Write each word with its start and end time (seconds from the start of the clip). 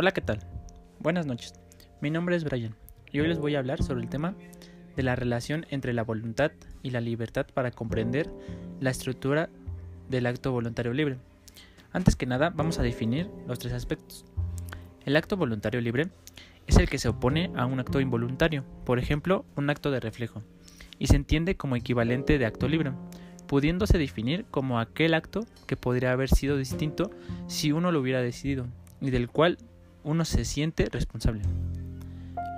Hola, 0.00 0.12
¿qué 0.12 0.20
tal? 0.20 0.38
Buenas 1.00 1.26
noches. 1.26 1.54
Mi 2.00 2.08
nombre 2.08 2.36
es 2.36 2.44
Brian 2.44 2.76
y 3.10 3.18
hoy 3.18 3.26
les 3.26 3.40
voy 3.40 3.56
a 3.56 3.58
hablar 3.58 3.82
sobre 3.82 4.00
el 4.00 4.08
tema 4.08 4.36
de 4.94 5.02
la 5.02 5.16
relación 5.16 5.66
entre 5.70 5.92
la 5.92 6.04
voluntad 6.04 6.52
y 6.84 6.90
la 6.90 7.00
libertad 7.00 7.48
para 7.52 7.72
comprender 7.72 8.30
la 8.78 8.90
estructura 8.90 9.50
del 10.08 10.26
acto 10.26 10.52
voluntario 10.52 10.92
libre. 10.92 11.16
Antes 11.90 12.14
que 12.14 12.26
nada, 12.26 12.50
vamos 12.50 12.78
a 12.78 12.84
definir 12.84 13.28
los 13.48 13.58
tres 13.58 13.72
aspectos. 13.72 14.24
El 15.04 15.16
acto 15.16 15.36
voluntario 15.36 15.80
libre 15.80 16.10
es 16.68 16.76
el 16.76 16.88
que 16.88 16.98
se 16.98 17.08
opone 17.08 17.50
a 17.56 17.66
un 17.66 17.80
acto 17.80 17.98
involuntario, 17.98 18.62
por 18.84 19.00
ejemplo, 19.00 19.46
un 19.56 19.68
acto 19.68 19.90
de 19.90 19.98
reflejo, 19.98 20.44
y 21.00 21.08
se 21.08 21.16
entiende 21.16 21.56
como 21.56 21.74
equivalente 21.74 22.38
de 22.38 22.46
acto 22.46 22.68
libre, 22.68 22.92
pudiéndose 23.48 23.98
definir 23.98 24.44
como 24.52 24.78
aquel 24.78 25.14
acto 25.14 25.40
que 25.66 25.76
podría 25.76 26.12
haber 26.12 26.28
sido 26.28 26.56
distinto 26.56 27.10
si 27.48 27.72
uno 27.72 27.90
lo 27.90 27.98
hubiera 27.98 28.22
decidido, 28.22 28.68
y 29.00 29.10
del 29.10 29.28
cual 29.28 29.58
uno 30.08 30.24
se 30.24 30.46
siente 30.46 30.88
responsable. 30.90 31.42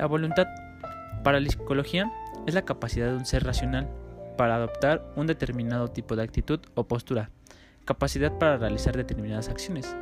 La 0.00 0.06
voluntad 0.06 0.48
para 1.22 1.38
la 1.38 1.48
psicología 1.48 2.10
es 2.44 2.54
la 2.54 2.64
capacidad 2.64 3.06
de 3.06 3.16
un 3.16 3.24
ser 3.24 3.44
racional 3.44 3.88
para 4.36 4.56
adoptar 4.56 5.12
un 5.14 5.28
determinado 5.28 5.88
tipo 5.88 6.16
de 6.16 6.24
actitud 6.24 6.58
o 6.74 6.88
postura, 6.88 7.30
capacidad 7.84 8.36
para 8.36 8.56
realizar 8.56 8.96
determinadas 8.96 9.48
acciones. 9.48 9.96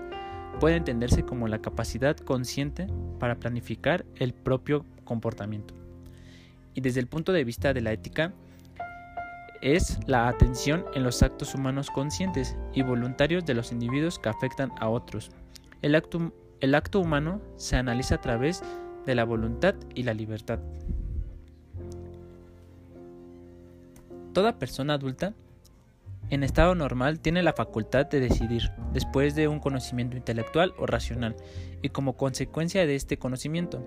Puede 0.58 0.76
entenderse 0.76 1.24
como 1.24 1.46
la 1.46 1.58
capacidad 1.58 2.16
consciente 2.16 2.86
para 3.20 3.34
planificar 3.34 4.06
el 4.16 4.32
propio 4.32 4.86
comportamiento. 5.04 5.74
Y 6.74 6.80
desde 6.80 7.00
el 7.00 7.08
punto 7.08 7.32
de 7.32 7.44
vista 7.44 7.74
de 7.74 7.82
la 7.82 7.92
ética, 7.92 8.32
es 9.60 9.98
la 10.06 10.28
atención 10.28 10.84
en 10.94 11.04
los 11.04 11.22
actos 11.22 11.54
humanos 11.54 11.90
conscientes 11.90 12.56
y 12.72 12.82
voluntarios 12.82 13.44
de 13.44 13.54
los 13.54 13.70
individuos 13.70 14.18
que 14.18 14.30
afectan 14.30 14.72
a 14.80 14.88
otros. 14.88 15.30
El 15.82 15.94
acto 15.94 16.32
el 16.60 16.74
acto 16.74 17.00
humano 17.00 17.40
se 17.56 17.76
analiza 17.76 18.16
a 18.16 18.20
través 18.20 18.62
de 19.06 19.14
la 19.14 19.24
voluntad 19.24 19.74
y 19.94 20.02
la 20.02 20.14
libertad. 20.14 20.58
Toda 24.32 24.58
persona 24.58 24.94
adulta 24.94 25.34
en 26.30 26.42
estado 26.42 26.74
normal 26.74 27.20
tiene 27.20 27.42
la 27.42 27.52
facultad 27.52 28.06
de 28.06 28.20
decidir 28.20 28.70
después 28.92 29.34
de 29.34 29.46
un 29.46 29.60
conocimiento 29.60 30.16
intelectual 30.16 30.72
o 30.78 30.86
racional 30.86 31.36
y 31.82 31.90
como 31.90 32.16
consecuencia 32.16 32.86
de 32.86 32.96
este 32.96 33.18
conocimiento. 33.18 33.86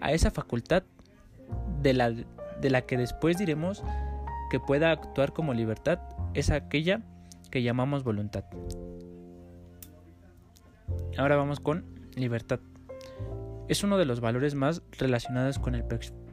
A 0.00 0.12
esa 0.12 0.30
facultad 0.30 0.82
de 1.80 1.94
la, 1.94 2.10
de 2.10 2.70
la 2.70 2.82
que 2.82 2.96
después 2.96 3.38
diremos 3.38 3.82
que 4.50 4.60
pueda 4.60 4.90
actuar 4.90 5.32
como 5.32 5.54
libertad 5.54 6.00
es 6.34 6.50
aquella 6.50 7.02
que 7.50 7.62
llamamos 7.62 8.02
voluntad. 8.02 8.44
Ahora 11.16 11.36
vamos 11.36 11.60
con 11.60 11.95
libertad. 12.16 12.60
Es 13.68 13.84
uno 13.84 13.98
de 13.98 14.04
los 14.04 14.20
valores 14.20 14.54
más 14.54 14.82
relacionados 14.92 15.58
con 15.58 15.74
el 15.74 15.84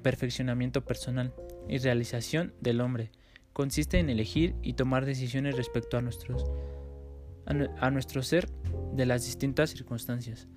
perfeccionamiento 0.02 0.84
personal 0.84 1.34
y 1.68 1.78
realización 1.78 2.54
del 2.62 2.82
hombre. 2.82 3.12
Consiste 3.54 4.00
en 4.00 4.10
elegir 4.10 4.56
y 4.62 4.74
tomar 4.74 5.06
decisiones 5.06 5.56
respecto 5.56 5.98
a, 5.98 6.00
a, 6.00 7.92
nuestro 7.92 8.24
ser 8.24 8.50
de 8.94 9.06
las 9.06 9.26
distintas 9.26 9.72
circunstancias. 9.72 10.48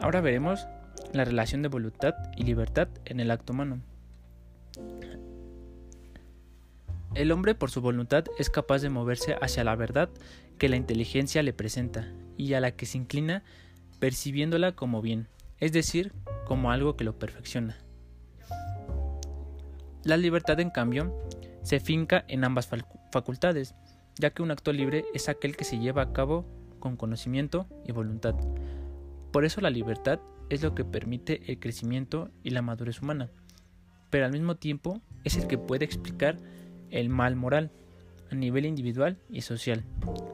Ahora 0.00 0.20
veremos 0.20 0.66
la 1.12 1.24
relación 1.24 1.62
de 1.62 1.68
voluntad 1.68 2.14
y 2.36 2.44
libertad 2.44 2.88
en 3.04 3.20
el 3.20 3.30
acto 3.30 3.52
humano. 3.52 3.80
El 7.14 7.30
hombre 7.30 7.54
por 7.54 7.70
su 7.70 7.80
voluntad 7.80 8.24
es 8.38 8.50
capaz 8.50 8.82
de 8.82 8.90
moverse 8.90 9.36
hacia 9.40 9.62
la 9.62 9.76
verdad 9.76 10.10
que 10.58 10.68
la 10.68 10.74
inteligencia 10.74 11.44
le 11.44 11.52
presenta 11.52 12.12
y 12.36 12.54
a 12.54 12.60
la 12.60 12.72
que 12.72 12.86
se 12.86 12.98
inclina 12.98 13.44
percibiéndola 14.00 14.72
como 14.72 15.00
bien, 15.00 15.28
es 15.60 15.72
decir, 15.72 16.12
como 16.44 16.72
algo 16.72 16.96
que 16.96 17.04
lo 17.04 17.16
perfecciona. 17.16 17.78
La 20.02 20.16
libertad, 20.16 20.58
en 20.58 20.70
cambio, 20.70 21.14
se 21.62 21.78
finca 21.78 22.24
en 22.26 22.42
ambas 22.42 22.68
facultades, 23.12 23.76
ya 24.18 24.30
que 24.30 24.42
un 24.42 24.50
acto 24.50 24.72
libre 24.72 25.04
es 25.14 25.28
aquel 25.28 25.56
que 25.56 25.64
se 25.64 25.78
lleva 25.78 26.02
a 26.02 26.12
cabo 26.12 26.44
con 26.80 26.96
conocimiento 26.96 27.68
y 27.86 27.92
voluntad. 27.92 28.34
Por 29.30 29.44
eso 29.44 29.60
la 29.60 29.70
libertad 29.70 30.18
es 30.50 30.62
lo 30.62 30.74
que 30.74 30.84
permite 30.84 31.50
el 31.50 31.60
crecimiento 31.60 32.30
y 32.42 32.50
la 32.50 32.60
madurez 32.60 33.00
humana, 33.00 33.30
pero 34.10 34.26
al 34.26 34.32
mismo 34.32 34.56
tiempo 34.56 35.00
es 35.22 35.36
el 35.36 35.46
que 35.46 35.58
puede 35.58 35.84
explicar 35.84 36.36
el 36.94 37.08
mal 37.08 37.34
moral 37.36 37.70
a 38.30 38.34
nivel 38.34 38.64
individual 38.64 39.18
y 39.28 39.42
social, 39.42 39.84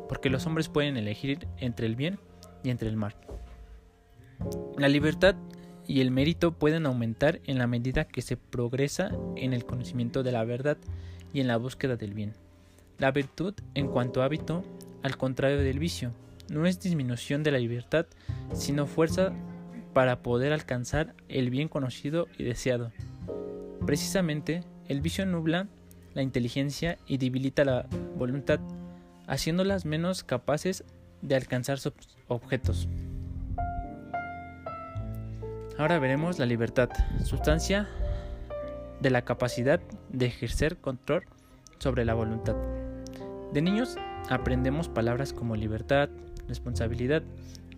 porque 0.09 0.31
los 0.31 0.47
hombres 0.47 0.69
pueden 0.69 0.97
elegir 0.97 1.49
entre 1.57 1.87
el 1.87 1.97
bien 1.97 2.19
y 2.63 2.71
entre 2.71 2.89
el 2.89 2.97
mal. 2.97 3.17
La 4.79 4.89
libertad 4.89 5.35
y 5.87 6.01
el 6.01 6.11
mérito 6.11 6.53
pueden 6.53 6.87
aumentar 6.87 7.41
en 7.47 7.59
la 7.59 7.67
medida 7.67 8.05
que 8.05 8.23
se 8.23 8.37
progresa 8.37 9.11
en 9.37 9.53
el 9.53 9.65
conocimiento 9.65 10.23
de 10.23 10.33
la 10.33 10.45
verdad 10.45 10.77
y 11.33 11.41
en 11.41 11.49
la 11.49 11.57
búsqueda 11.57 11.97
del 11.97 12.15
bien. 12.15 12.35
La 12.99 13.11
virtud, 13.11 13.55
en 13.75 13.89
cuanto 13.89 14.23
a 14.23 14.27
hábito, 14.27 14.63
al 15.03 15.17
contrario 15.17 15.59
del 15.59 15.79
vicio, 15.79 16.13
no 16.51 16.67
es 16.67 16.81
disminución 16.81 17.43
de 17.43 17.53
la 17.53 17.59
libertad, 17.59 18.07
sino 18.53 18.87
fuerza 18.87 19.33
para 19.95 20.23
poder 20.23 20.53
alcanzar 20.53 21.15
el 21.29 21.49
bien 21.49 21.69
conocido 21.69 22.29
y 22.37 22.45
deseado. 22.45 22.93
Precisamente, 23.87 24.63
el 24.89 25.01
vicio 25.01 25.25
nubla 25.25 25.69
la 26.15 26.23
inteligencia 26.23 26.99
y 27.07 27.19
debilita 27.19 27.65
la 27.65 27.87
voluntad, 28.17 28.61
haciéndolas 29.27 29.85
menos 29.85 30.25
capaces 30.25 30.85
de 31.23 31.37
alcanzar 31.37 31.79
sus 31.79 31.93
objetos. 32.29 32.89
Ahora 35.79 35.99
veremos 35.99 36.39
la 36.39 36.47
libertad, 36.47 36.91
sustancia 37.25 37.89
de 39.01 39.11
la 39.11 39.23
capacidad 39.23 39.81
de 40.11 40.27
ejercer 40.27 40.77
control 40.77 41.25
sobre 41.79 42.05
la 42.05 42.15
voluntad. 42.15 42.57
De 43.53 43.63
niños 43.63 43.97
aprendemos 44.29 44.89
palabras 44.89 45.33
como 45.33 45.57
libertad, 45.57 46.11
responsabilidad 46.49 47.23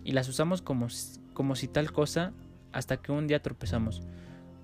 y 0.03 0.11
las 0.11 0.27
usamos 0.27 0.61
como, 0.61 0.87
como 1.33 1.55
si 1.55 1.67
tal 1.67 1.91
cosa 1.93 2.33
hasta 2.73 2.97
que 2.97 3.11
un 3.11 3.27
día 3.27 3.41
tropezamos 3.41 4.01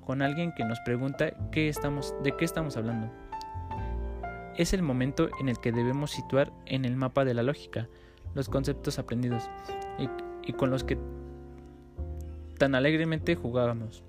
con 0.06 0.22
alguien 0.22 0.52
que 0.52 0.66
nos 0.66 0.80
pregunta 0.82 1.32
qué 1.52 1.70
estamos, 1.70 2.14
de 2.24 2.36
qué 2.36 2.44
estamos 2.44 2.76
hablando 2.76 3.10
es 4.60 4.74
el 4.74 4.82
momento 4.82 5.30
en 5.40 5.48
el 5.48 5.58
que 5.58 5.72
debemos 5.72 6.12
situar 6.12 6.52
en 6.66 6.84
el 6.84 6.98
mapa 6.98 7.24
de 7.24 7.34
la 7.34 7.44
lógica 7.44 7.88
los 8.36 8.50
conceptos 8.50 9.00
aprendidos 9.00 9.50
y, 10.46 10.52
con 10.52 10.70
los 10.70 10.84
que 10.84 10.98
tan 12.58 12.76
alegremente 12.76 13.36
jugábamos. 13.36 14.04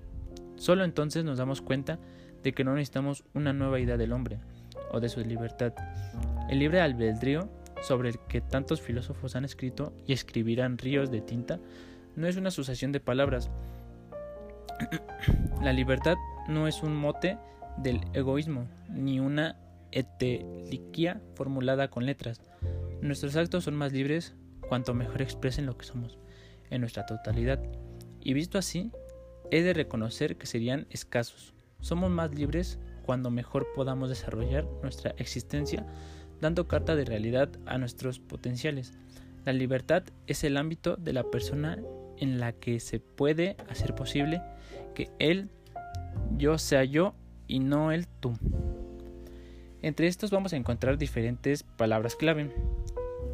Solo 0.57 0.83
entonces 0.83 1.23
nos 1.23 1.37
damos 1.37 1.61
cuenta 1.61 1.99
de 2.43 2.51
que 2.51 2.65
no 2.65 2.73
necesitamos 2.75 3.23
una 3.33 3.53
nueva 3.53 3.79
idea 3.79 3.95
del 3.95 4.11
hombre 4.11 4.39
o 4.91 4.99
de 4.99 5.07
su 5.07 5.21
libertad. 5.21 5.73
El 6.49 6.59
libre 6.59 6.81
albedrío 6.81 7.47
sobre 7.81 8.09
el 8.09 8.19
que 8.27 8.41
tantos 8.41 8.81
filósofos 8.81 9.37
han 9.37 9.45
escrito 9.45 9.93
y 10.05 10.11
escribirán 10.11 10.77
ríos 10.77 11.11
de 11.11 11.21
tinta 11.21 11.59
no 12.17 12.27
es 12.27 12.35
una 12.35 12.51
sucesión 12.51 12.91
de 12.91 12.99
palabras. 12.99 13.49
La 15.61 15.71
libertad 15.71 16.17
no 16.49 16.67
es 16.67 16.83
un 16.83 16.93
mote 16.93 17.37
del 17.77 18.01
egoísmo 18.13 18.67
ni 18.89 19.21
una 19.21 19.55
eteliquia 19.91 21.21
formulada 21.35 21.89
con 21.89 22.05
letras. 22.05 22.41
Nuestros 23.01 23.35
actos 23.35 23.63
son 23.63 23.75
más 23.75 23.91
libres 23.91 24.35
cuanto 24.67 24.93
mejor 24.93 25.21
expresen 25.21 25.65
lo 25.65 25.77
que 25.77 25.85
somos, 25.85 26.17
en 26.69 26.81
nuestra 26.81 27.05
totalidad. 27.05 27.61
Y 28.21 28.33
visto 28.33 28.57
así, 28.57 28.91
he 29.49 29.61
de 29.63 29.73
reconocer 29.73 30.37
que 30.37 30.45
serían 30.45 30.87
escasos. 30.89 31.53
Somos 31.81 32.09
más 32.09 32.33
libres 32.33 32.79
cuando 33.05 33.31
mejor 33.31 33.67
podamos 33.75 34.09
desarrollar 34.09 34.65
nuestra 34.81 35.13
existencia, 35.17 35.85
dando 36.39 36.67
carta 36.67 36.95
de 36.95 37.05
realidad 37.05 37.49
a 37.65 37.77
nuestros 37.77 38.19
potenciales. 38.19 38.93
La 39.45 39.53
libertad 39.53 40.03
es 40.27 40.43
el 40.43 40.57
ámbito 40.57 40.95
de 40.95 41.13
la 41.13 41.23
persona 41.23 41.79
en 42.17 42.39
la 42.39 42.53
que 42.53 42.79
se 42.79 42.99
puede 42.99 43.57
hacer 43.69 43.95
posible 43.95 44.41
que 44.93 45.09
él, 45.19 45.49
yo 46.37 46.57
sea 46.57 46.83
yo 46.83 47.15
y 47.47 47.59
no 47.59 47.91
el 47.91 48.07
tú. 48.07 48.33
Entre 49.81 50.07
estos 50.07 50.29
vamos 50.29 50.53
a 50.53 50.57
encontrar 50.57 50.97
diferentes 50.97 51.63
palabras 51.63 52.15
clave, 52.15 52.51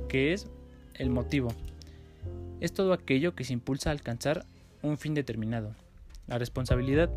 que 0.08 0.32
es 0.32 0.48
el 0.94 1.10
motivo. 1.10 1.50
Es 2.62 2.74
todo 2.74 2.94
aquello 2.94 3.36
que 3.36 3.44
se 3.44 3.54
impulsa 3.54 3.90
a 3.90 3.94
alcanzar 3.94 4.46
un 4.82 4.98
fin 4.98 5.14
determinado. 5.14 5.76
La 6.26 6.38
responsabilidad 6.38 7.14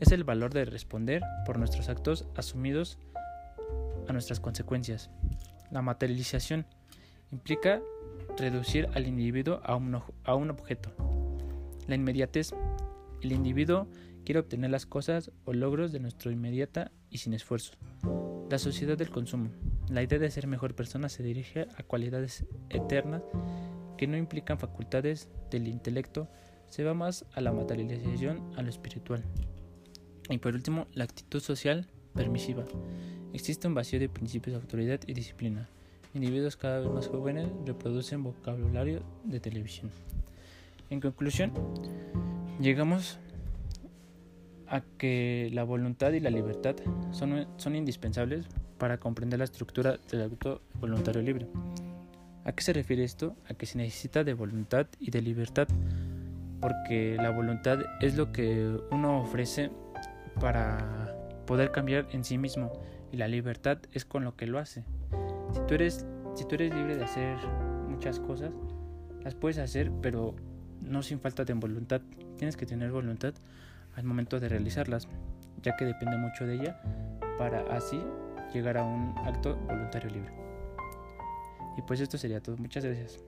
es 0.00 0.12
el 0.12 0.24
valor 0.24 0.52
de 0.52 0.66
responder 0.66 1.22
por 1.46 1.58
nuestros 1.58 1.88
actos 1.88 2.26
asumidos 2.36 2.98
a 4.08 4.12
nuestras 4.12 4.40
consecuencias. 4.40 5.10
La 5.70 5.80
materialización 5.80 6.66
implica 7.32 7.80
reducir 8.36 8.88
al 8.94 9.06
individuo 9.06 9.60
a 9.64 9.74
un, 9.74 10.50
objeto. 10.50 10.92
La 11.86 11.94
inmediatez. 11.94 12.54
El 13.22 13.32
individuo 13.32 13.88
quiere 14.24 14.40
obtener 14.40 14.70
las 14.70 14.84
cosas 14.84 15.30
o 15.46 15.54
logros 15.54 15.92
de 15.92 16.00
nuestro 16.00 16.30
inmediata 16.30 16.92
y 17.08 17.18
sin 17.18 17.32
esfuerzo. 17.32 17.72
La 18.48 18.58
sociedad 18.58 18.96
del 18.96 19.10
consumo. 19.10 19.50
La 19.88 20.04
idea 20.04 20.20
de 20.20 20.30
ser 20.30 20.46
mejor 20.46 20.74
persona 20.74 21.08
se 21.08 21.24
dirige 21.24 21.66
a 21.76 21.82
cualidades 21.82 22.44
eternas 22.70 23.22
que 23.98 24.06
no 24.06 24.16
implican 24.16 24.58
facultades 24.58 25.28
del 25.50 25.66
intelecto, 25.66 26.28
se 26.68 26.84
va 26.84 26.94
más 26.94 27.24
a 27.34 27.40
la 27.40 27.52
materialización, 27.52 28.40
a 28.56 28.62
lo 28.62 28.68
espiritual. 28.68 29.24
Y 30.28 30.38
por 30.38 30.54
último, 30.54 30.86
la 30.94 31.04
actitud 31.04 31.40
social 31.40 31.88
permisiva. 32.14 32.64
Existe 33.32 33.66
un 33.66 33.74
vacío 33.74 33.98
de 33.98 34.08
principios 34.08 34.54
de 34.54 34.62
autoridad 34.62 35.00
y 35.06 35.14
disciplina. 35.14 35.68
Individuos 36.14 36.56
cada 36.56 36.80
vez 36.80 36.90
más 36.90 37.08
jóvenes 37.08 37.48
reproducen 37.64 38.22
vocabulario 38.22 39.02
de 39.24 39.40
televisión. 39.40 39.90
En 40.88 41.00
conclusión, 41.00 41.52
llegamos 42.60 43.18
a 44.68 44.82
que 44.98 45.50
la 45.52 45.64
voluntad 45.64 46.12
y 46.12 46.20
la 46.20 46.30
libertad 46.30 46.76
son, 47.10 47.46
son 47.56 47.76
indispensables 47.76 48.46
para 48.78 48.98
comprender 48.98 49.38
la 49.38 49.44
estructura 49.44 49.98
del 50.10 50.22
auto 50.22 50.62
voluntario 50.80 51.22
libre. 51.22 51.46
¿A 52.44 52.52
qué 52.52 52.62
se 52.62 52.72
refiere 52.72 53.02
esto? 53.04 53.36
A 53.48 53.54
que 53.54 53.66
se 53.66 53.78
necesita 53.78 54.22
de 54.22 54.34
voluntad 54.34 54.86
y 55.00 55.10
de 55.10 55.20
libertad, 55.22 55.66
porque 56.60 57.16
la 57.16 57.30
voluntad 57.30 57.80
es 58.00 58.16
lo 58.16 58.32
que 58.32 58.78
uno 58.90 59.20
ofrece 59.20 59.70
para 60.40 61.16
poder 61.46 61.72
cambiar 61.72 62.06
en 62.12 62.24
sí 62.24 62.38
mismo 62.38 62.72
y 63.12 63.16
la 63.16 63.28
libertad 63.28 63.78
es 63.92 64.04
con 64.04 64.24
lo 64.24 64.36
que 64.36 64.46
lo 64.46 64.58
hace. 64.58 64.84
Si 65.52 65.60
tú 65.66 65.74
eres, 65.74 66.06
si 66.34 66.44
tú 66.46 66.56
eres 66.56 66.74
libre 66.74 66.96
de 66.96 67.04
hacer 67.04 67.36
muchas 67.88 68.20
cosas, 68.20 68.50
las 69.22 69.34
puedes 69.34 69.58
hacer, 69.58 69.90
pero 70.02 70.34
no 70.80 71.02
sin 71.02 71.20
falta 71.20 71.44
de 71.44 71.54
voluntad. 71.54 72.00
Tienes 72.36 72.56
que 72.56 72.66
tener 72.66 72.92
voluntad 72.92 73.34
al 73.96 74.04
momento 74.04 74.38
de 74.38 74.48
realizarlas, 74.48 75.08
ya 75.62 75.76
que 75.76 75.84
depende 75.84 76.16
mucho 76.16 76.46
de 76.46 76.54
ella 76.54 76.80
para 77.38 77.60
así 77.74 78.00
llegar 78.52 78.78
a 78.78 78.84
un 78.84 79.14
acto 79.24 79.56
voluntario 79.56 80.10
libre. 80.10 80.32
Y 81.76 81.82
pues 81.82 82.00
esto 82.00 82.16
sería 82.16 82.40
todo. 82.40 82.56
Muchas 82.56 82.84
gracias. 82.84 83.20